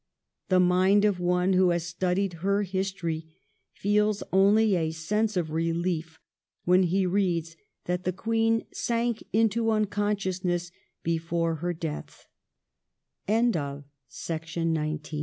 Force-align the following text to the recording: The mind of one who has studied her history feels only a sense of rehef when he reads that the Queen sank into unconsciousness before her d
The 0.49 0.59
mind 0.59 1.05
of 1.05 1.19
one 1.19 1.53
who 1.53 1.69
has 1.69 1.85
studied 1.85 2.33
her 2.41 2.63
history 2.63 3.27
feels 3.71 4.23
only 4.33 4.75
a 4.75 4.89
sense 4.89 5.37
of 5.37 5.49
rehef 5.49 6.17
when 6.65 6.81
he 6.81 7.05
reads 7.05 7.55
that 7.85 8.03
the 8.03 8.11
Queen 8.11 8.65
sank 8.73 9.23
into 9.31 9.69
unconsciousness 9.69 10.71
before 11.03 11.57
her 11.57 11.73
d 11.73 12.01